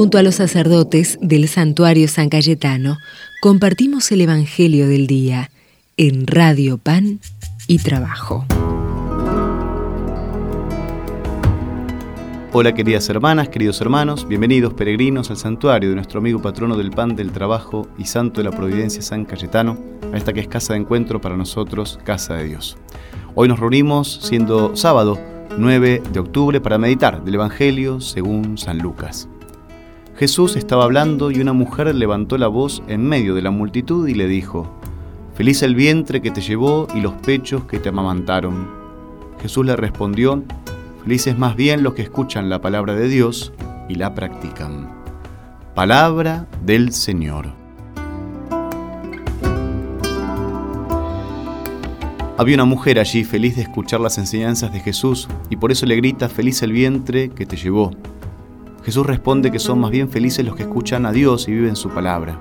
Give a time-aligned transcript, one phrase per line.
[0.00, 2.96] Junto a los sacerdotes del santuario San Cayetano,
[3.42, 5.50] compartimos el Evangelio del Día
[5.98, 7.20] en Radio Pan
[7.66, 8.46] y Trabajo.
[12.52, 17.14] Hola queridas hermanas, queridos hermanos, bienvenidos peregrinos al santuario de nuestro amigo patrono del pan
[17.14, 19.76] del trabajo y santo de la providencia San Cayetano,
[20.14, 22.78] a esta que es casa de encuentro para nosotros, casa de Dios.
[23.34, 25.20] Hoy nos reunimos siendo sábado
[25.58, 29.28] 9 de octubre para meditar del Evangelio según San Lucas.
[30.20, 34.12] Jesús estaba hablando y una mujer levantó la voz en medio de la multitud y
[34.12, 34.70] le dijo,
[35.34, 38.68] Feliz el vientre que te llevó y los pechos que te amamantaron.
[39.40, 40.44] Jesús le respondió,
[41.04, 43.54] Felices más bien los que escuchan la palabra de Dios
[43.88, 44.90] y la practican.
[45.74, 47.54] Palabra del Señor.
[52.36, 55.96] Había una mujer allí feliz de escuchar las enseñanzas de Jesús y por eso le
[55.96, 57.92] grita, feliz el vientre que te llevó.
[58.84, 61.90] Jesús responde que son más bien felices los que escuchan a Dios y viven su
[61.90, 62.40] palabra.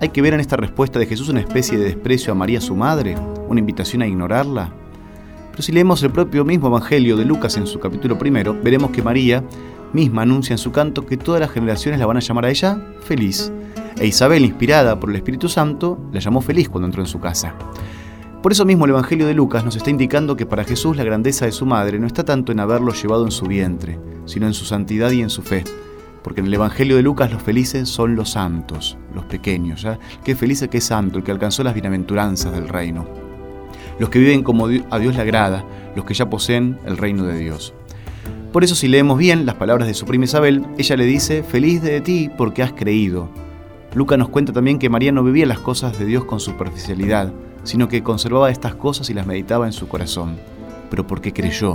[0.00, 2.76] Hay que ver en esta respuesta de Jesús una especie de desprecio a María su
[2.76, 3.16] madre,
[3.48, 4.72] una invitación a ignorarla.
[5.50, 9.02] Pero si leemos el propio mismo Evangelio de Lucas en su capítulo primero, veremos que
[9.02, 9.42] María
[9.92, 12.78] misma anuncia en su canto que todas las generaciones la van a llamar a ella
[13.00, 13.52] feliz.
[13.98, 17.54] E Isabel, inspirada por el Espíritu Santo, la llamó feliz cuando entró en su casa.
[18.46, 21.46] Por eso mismo el Evangelio de Lucas nos está indicando que para Jesús la grandeza
[21.46, 24.64] de su madre no está tanto en haberlo llevado en su vientre, sino en su
[24.64, 25.64] santidad y en su fe.
[26.22, 29.82] Porque en el Evangelio de Lucas los felices son los santos, los pequeños.
[29.82, 29.98] ¿ya?
[30.24, 33.08] Qué feliz el que es santo, el que alcanzó las bienaventuranzas del reino.
[33.98, 35.64] Los que viven como a Dios le agrada,
[35.96, 37.74] los que ya poseen el reino de Dios.
[38.52, 41.82] Por eso si leemos bien las palabras de su prima Isabel, ella le dice, feliz
[41.82, 43.28] de ti porque has creído.
[43.92, 47.32] Lucas nos cuenta también que María no vivía las cosas de Dios con superficialidad,
[47.66, 50.36] sino que conservaba estas cosas y las meditaba en su corazón,
[50.88, 51.74] pero porque creyó.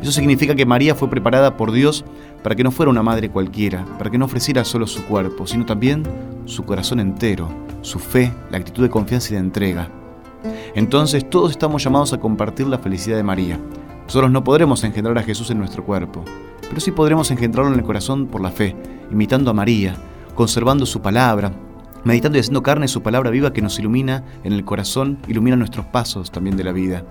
[0.00, 2.04] Eso significa que María fue preparada por Dios
[2.42, 5.66] para que no fuera una madre cualquiera, para que no ofreciera solo su cuerpo, sino
[5.66, 6.02] también
[6.44, 7.48] su corazón entero,
[7.82, 9.88] su fe, la actitud de confianza y de entrega.
[10.74, 13.58] Entonces todos estamos llamados a compartir la felicidad de María.
[14.04, 16.24] Nosotros no podremos engendrar a Jesús en nuestro cuerpo,
[16.68, 18.76] pero sí podremos engendrarlo en el corazón por la fe,
[19.10, 19.96] imitando a María,
[20.34, 21.52] conservando su palabra,
[22.04, 25.86] meditando y haciendo carne su palabra viva que nos ilumina en el corazón, ilumina nuestros
[25.86, 27.04] pasos también de la vida.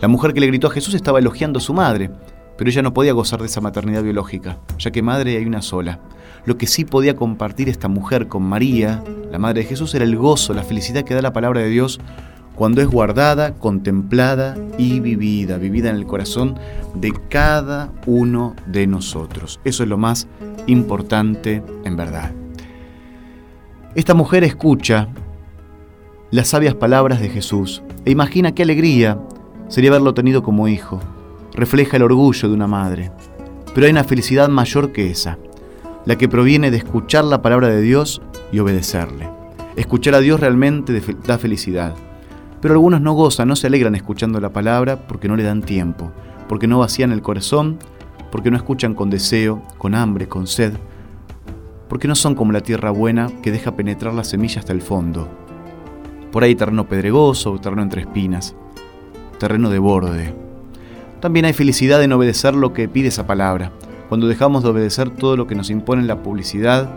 [0.00, 2.10] La mujer que le gritó a Jesús estaba elogiando a su madre,
[2.56, 6.00] pero ella no podía gozar de esa maternidad biológica, ya que madre hay una sola.
[6.44, 10.16] Lo que sí podía compartir esta mujer con María, la madre de Jesús, era el
[10.16, 12.00] gozo, la felicidad que da la palabra de Dios
[12.54, 16.56] cuando es guardada, contemplada y vivida, vivida en el corazón
[16.94, 19.60] de cada uno de nosotros.
[19.64, 20.28] Eso es lo más
[20.66, 22.39] importante en verdad.
[23.96, 25.08] Esta mujer escucha
[26.30, 29.18] las sabias palabras de Jesús e imagina qué alegría
[29.66, 31.00] sería haberlo tenido como hijo.
[31.54, 33.10] Refleja el orgullo de una madre.
[33.74, 35.38] Pero hay una felicidad mayor que esa,
[36.06, 39.28] la que proviene de escuchar la palabra de Dios y obedecerle.
[39.74, 41.96] Escuchar a Dios realmente da felicidad.
[42.60, 46.12] Pero algunos no gozan, no se alegran escuchando la palabra porque no le dan tiempo,
[46.48, 47.78] porque no vacían el corazón,
[48.30, 50.74] porque no escuchan con deseo, con hambre, con sed,
[51.90, 55.28] porque no son como la tierra buena que deja penetrar la semilla hasta el fondo.
[56.30, 58.54] Por ahí terreno pedregoso, terreno entre espinas,
[59.40, 60.32] terreno de borde.
[61.18, 63.72] También hay felicidad en obedecer lo que pide esa palabra,
[64.08, 66.88] cuando dejamos de obedecer todo lo que nos impone la publicidad,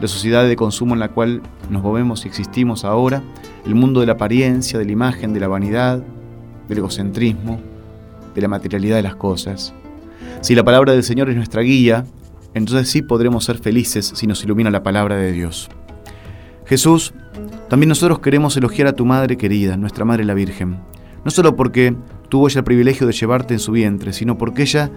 [0.00, 3.22] la sociedad de consumo en la cual nos movemos y existimos ahora,
[3.64, 6.02] el mundo de la apariencia, de la imagen, de la vanidad,
[6.68, 7.60] del egocentrismo,
[8.34, 9.72] de la materialidad de las cosas.
[10.40, 12.04] Si la palabra del Señor es nuestra guía,
[12.54, 15.68] entonces sí podremos ser felices si nos ilumina la palabra de Dios.
[16.66, 17.14] Jesús,
[17.68, 20.78] también nosotros queremos elogiar a tu Madre querida, nuestra Madre la Virgen,
[21.24, 21.96] no solo porque
[22.28, 24.90] tuvo ella el privilegio de llevarte en su vientre, sino porque ella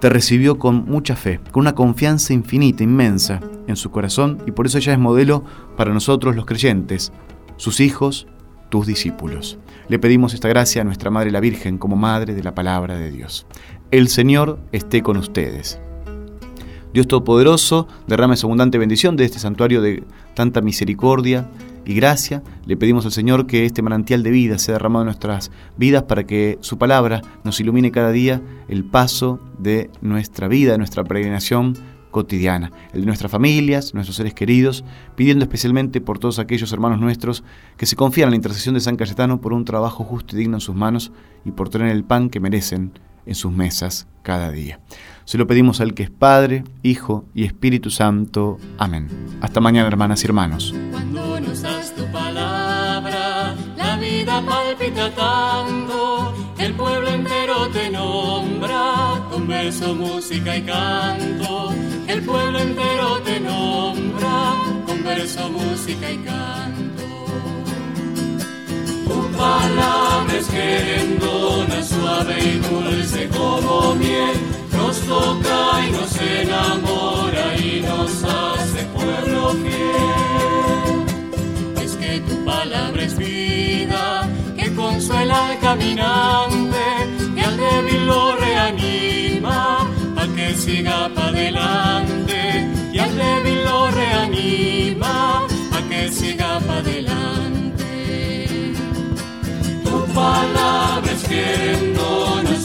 [0.00, 4.66] te recibió con mucha fe, con una confianza infinita, inmensa en su corazón, y por
[4.66, 5.44] eso ella es modelo
[5.76, 7.12] para nosotros los creyentes,
[7.56, 8.26] sus hijos,
[8.68, 9.58] tus discípulos.
[9.88, 13.10] Le pedimos esta gracia a nuestra Madre la Virgen como Madre de la Palabra de
[13.10, 13.46] Dios.
[13.90, 15.80] El Señor esté con ustedes.
[16.96, 20.02] Dios Todopoderoso, derrame su abundante bendición de este santuario de
[20.32, 21.46] tanta misericordia
[21.84, 22.42] y gracia.
[22.64, 26.24] Le pedimos al Señor que este manantial de vida sea derramado en nuestras vidas para
[26.24, 31.74] que su palabra nos ilumine cada día el paso de nuestra vida, de nuestra peregrinación
[32.10, 34.82] cotidiana, el de nuestras familias, nuestros seres queridos,
[35.16, 37.44] pidiendo especialmente por todos aquellos hermanos nuestros
[37.76, 40.56] que se confían en la intercesión de San Cayetano por un trabajo justo y digno
[40.56, 41.12] en sus manos
[41.44, 42.92] y por tener el pan que merecen
[43.26, 44.80] en sus mesas cada día.
[45.24, 48.58] Se lo pedimos al que es Padre, Hijo y Espíritu Santo.
[48.78, 49.08] Amén.
[49.40, 50.74] Hasta mañana, hermanas y hermanos.
[50.90, 59.06] Cuando nos das tu palabra, la vida palpita tanto, el pueblo entero te nombra,
[59.46, 61.72] verso, música y canto.
[62.06, 64.54] El pueblo entero te nombra
[64.86, 66.85] con verso, música y canto.
[70.38, 74.36] Es querendona, suave y dulce como miel.
[74.76, 81.04] Nos toca y nos enamora y nos hace pueblo fiel.
[81.82, 86.84] Es que tu palabra es vida, que consuela al caminante
[87.36, 95.45] y al débil lo reanima, para que siga para adelante y al débil lo reanima,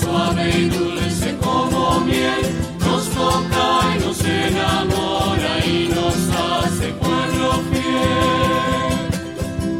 [0.01, 2.41] suave y dulce como miel,
[2.79, 9.09] nos toca y nos enamora y nos hace pueblo fiel.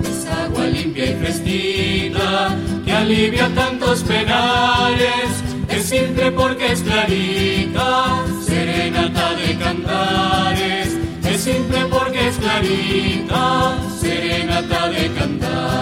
[0.10, 2.56] Es agua limpia y fresquita
[2.86, 12.28] que alivia tantos penales, es simple porque es clarita, serenata de cantares, es simple porque
[12.28, 15.81] es clarita, serenata de cantares.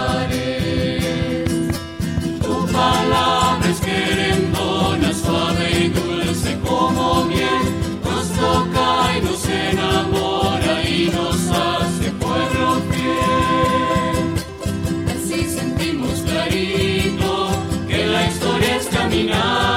[15.80, 17.48] Sentimos clarito
[17.88, 19.69] que la historia es caminata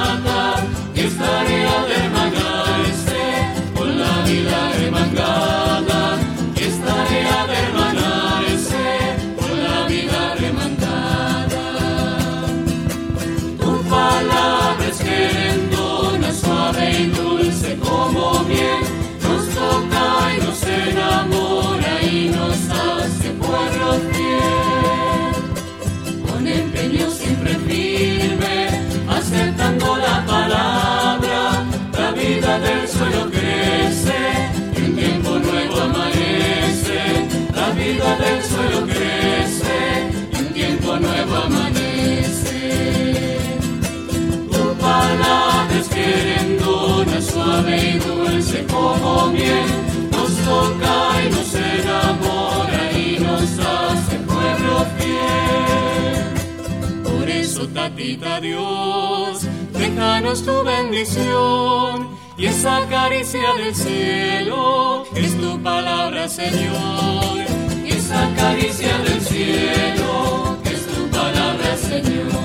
[47.76, 49.70] y dulce como miel,
[50.10, 57.02] nos toca y nos enamora y nos hace pueblo fiel.
[57.02, 66.28] Por eso, tatita Dios, déjanos tu bendición y esa caricia del cielo es tu palabra,
[66.28, 67.44] Señor.
[67.84, 72.43] Y esa caricia del cielo es tu palabra, Señor.